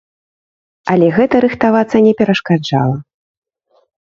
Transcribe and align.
Але 0.93 1.09
гэта 1.17 1.35
рыхтавацца 1.45 1.97
не 2.07 2.13
перашкаджала. 2.23 2.97